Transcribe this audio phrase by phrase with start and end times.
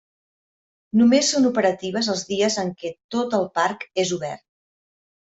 [1.01, 4.43] Només són operatives els dies en què tot el Parc és obert.